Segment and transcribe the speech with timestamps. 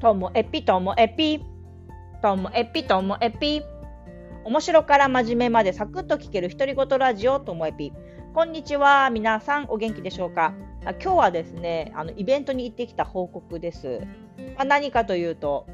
[0.00, 1.44] ともえぴともえぴ。
[2.22, 3.60] ともえぴともえぴ。
[4.44, 7.92] 面白から真面目までサクッと聞ける独り言ラジオともえぴ。
[8.32, 9.10] こんにちは。
[9.10, 10.54] 皆さんお元気でしょうか？
[10.84, 14.00] 今日はですね、あのイベントに行ってきた報告です。
[14.56, 15.66] まあ、何かというと、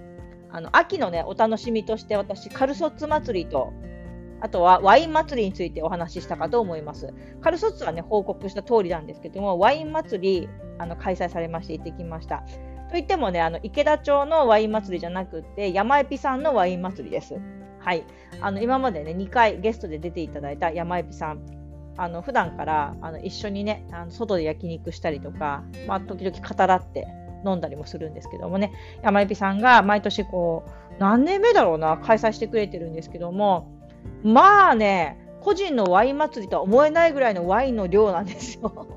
[0.51, 3.73] あの秋のね、お楽しみとして私、カルソッツ祭りと
[4.41, 7.15] あとはワイン祭りについてお話ししたかと思います。
[7.41, 12.43] カルソッツはね、報告した通りなんですけども、ワイン祭り、あの開催されまして行ってきました。
[12.91, 17.35] といってもね、あの池田町のワイン祭りじゃなくて、山エピさんのワイン祭りです。
[17.81, 18.05] はい。
[18.41, 21.41] あの今までね、2回ゲストで出ていただいた山エピさん。
[21.99, 27.07] あの普段からあの一緒にね、あの外で焼肉したりとか、まあ、時々語らって
[27.45, 28.73] 飲んだりもするんですけどもね、
[29.03, 33.73] 山エピさんが毎年こう、何年目だろうな、開催してくれてるんですけども、
[34.23, 38.96] まあね、個人のワイン祭りとは思えないぐらいのワインの量なんですよ。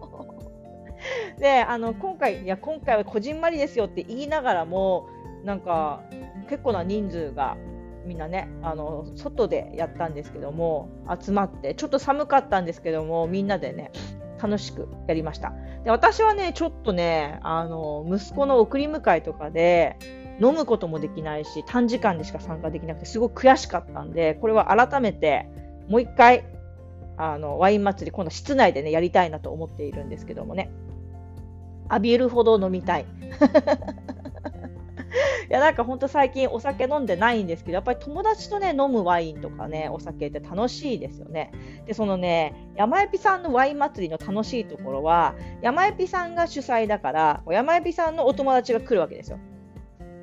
[1.39, 5.07] であの今回いや今回はこじんまりですよって言いながらも
[5.45, 6.03] なんか
[6.49, 7.57] 結構な人数が
[8.05, 10.89] みんなねあの外でやったんですけども
[11.21, 13.91] 集まってちょっと寒かったんですけどもみんなでね
[14.41, 15.53] 楽しくやりました。
[15.83, 19.97] で私はねちょっとねあの息子の送り迎えとかで
[20.41, 25.47] 飲むこともできないし短時間でしか参加できなくてすごく悔しかったんでこれは改めて
[25.87, 26.45] もう一回
[27.17, 30.71] あのワイン祭り今度室内でねやりたいなと思っているんですけどもね。
[31.89, 33.05] 浴びるほど飲みたい。
[35.49, 41.51] いやなんかほんと最近お酒飲んでないんですけどやっぱり友達とね飲むワインとかねお酒って楽しいですよね。
[41.87, 49.39] でそのね山エピさんのワイン祭りの楽しいところは山エピさんが主催だから山エピさんのお友達が来るわけですよ。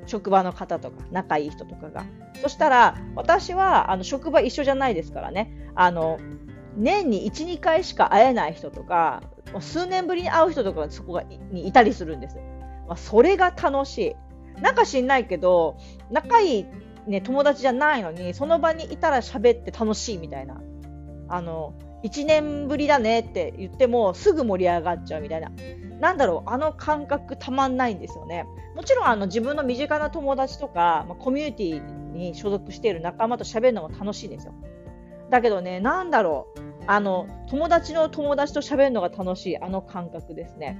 [0.05, 2.05] 職場の方とか仲いい人とかが。
[2.41, 6.19] そしたら私はあの職場一緒じゃないですからねあの
[6.77, 9.23] 年に1、2回しか会えない人とか
[9.59, 12.37] 数年ぶりに会う人とかそこがにいたりするんです。
[12.87, 14.15] まあ、それが楽し
[14.57, 14.61] い。
[14.61, 15.77] なんか知んないけど、
[16.09, 16.65] 仲いい、
[17.07, 20.61] ね、友達じゃないのに、その場にいたら喋って楽しいみたいな。
[21.29, 21.73] あの、
[22.03, 25.51] 1年ぶりだねって言ってもすぐ盛り上がっちゃうみたいな。
[25.99, 28.45] なんだろう、あの感覚たまんないんですよね。
[28.75, 34.53] もちろんあの自分の身近な友達とか、まあ、コミュニティに所属している仲間と喋るのも楽しいんですよ。
[35.29, 36.66] だけどね、なんだろう。
[36.87, 40.77] あの友達の友達と喋るのが楽しいあの感覚ですね。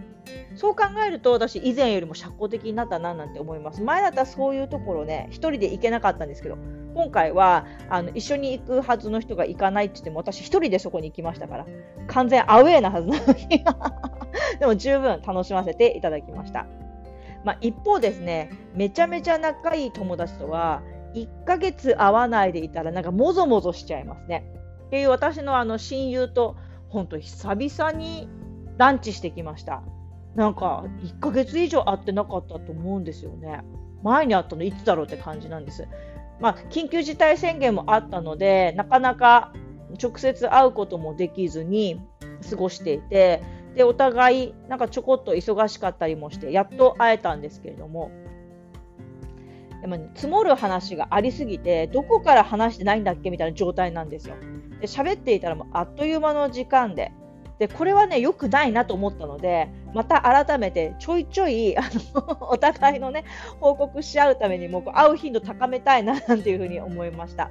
[0.56, 3.82] そう考えると私以前よりも社交的になったななんて思います。
[3.82, 6.58] 前だったらそういうところね1人で行けなかったんですけど
[6.94, 11.66] 今回はあの一緒に行くはずの人が行かないって言っても私1人でそこに行きましたから
[12.08, 13.64] 完全アウェーなはずなのに
[14.60, 16.66] でも十分楽しませていただきました。
[17.44, 20.82] まあ、一方ですねめちゃめちゃ仲いい友達とは
[21.14, 24.46] 1ヶ月会わないでいたらなんかもぞもぞしちゃいますね。
[24.88, 26.56] っていう私のあの親友と
[26.90, 28.30] 本当久々に
[28.78, 29.84] ランチしてきました。
[30.36, 33.62] なんか1ヶ月以上会ってなかったと思うんですよね。
[34.04, 35.88] 前に会ったのいつだろうって感じなんです。
[36.40, 39.52] まあ、緊急事態宣言もあったので、なかなか
[40.02, 42.00] 直接会うこともできずに
[42.50, 43.42] 過ごしていて、
[43.76, 48.12] でお互いなんかちょこっと忙しかったりもして、やっと会えたんですけれども、
[49.82, 54.36] でも、ね、積もる話がありすぎて、どこから話してないんだっけみたいな状態なんですよ。
[54.80, 57.12] で喋っていたらもうあっという間の時間で
[57.60, 61.82] でこれはね良くないなと思ったのでまた改めてちょいちょいあ
[62.14, 63.26] の お互いのね
[63.60, 67.50] 報告し合うためにもこう会う頻度高めたいななんていうふうに思いました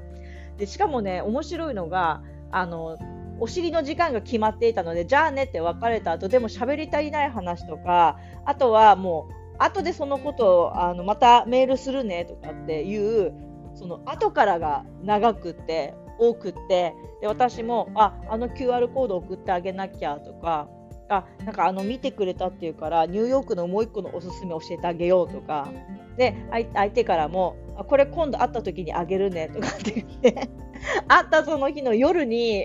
[0.57, 2.23] でしかもね面白いのが
[2.53, 2.97] あの
[3.41, 13.33] お尻の時間が決まっていたのでじゃあねって別れた後でも喋り足りない話とかあとはもう後でそのことをあのまたメールするねとかっていう
[13.75, 20.69] その後からが長くて多くてで私もああの QR コード送ってあげなきゃとか
[21.09, 25.69] あなんかあの見てくれたっていうからニューヨークのもう一個のおすすめ教えてあげようとか
[26.17, 30.49] で相手からもあこれ今度会った時にあげるねとかって言って
[31.07, 32.65] 会ったその日の夜に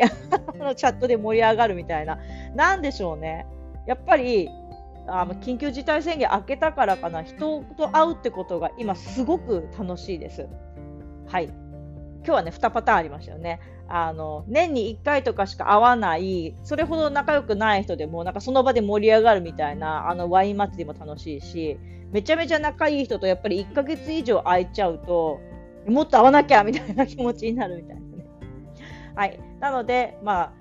[0.75, 2.19] チャットで盛り上がるみたいな。
[2.56, 3.46] なんでしょうね。
[3.88, 4.50] やっぱり
[5.12, 10.47] あ緊急事態宣言明けたからかな人と会うってことが今すごく楽しいです。
[11.28, 11.46] はい
[12.24, 13.59] 今日はね2パターンありましたよね。
[13.88, 21.78] あの年に1回とかしか会わないそれほど仲良くない人でもなんかその場で盛り上がるみたいなあのワイン祭りも楽しいし
[22.12, 25.41] めちゃめちゃ仲いい人とやっぱり1ヶ月以上会えちゃうと
[25.88, 28.26] もっと会わなきゃみたいな気持ちになるみたいなね。
[29.16, 30.60] はい、なので、まあ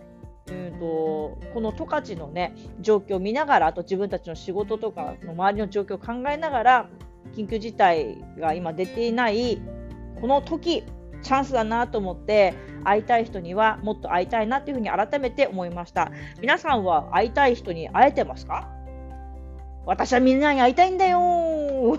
[0.51, 6.89] うんとこの十勝の、ね、状況を見ながらあと自分たちの仕事とかの周りの状況を考えながら
[7.35, 9.61] 緊急事態が今出ていない
[10.21, 10.85] この時
[11.23, 16.11] チャンスだなと思って会いたい人にはもっと会いたいなというふうに改めて思いました
[16.41, 18.69] 皆さんは会いたい人に会えてますか？
[19.87, 21.99] 私はみんなに会いたいんだよ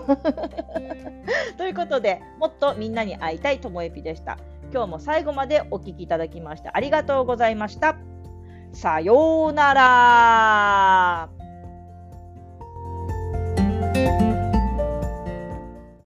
[1.58, 4.38] ということで、もっとみんなに会いたいともえぴでした。
[4.72, 8.11] 今日も最後までお聴きいただきましてありがとうございました。
[8.72, 11.28] さようなら。